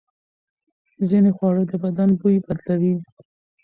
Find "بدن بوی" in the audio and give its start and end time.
1.83-2.37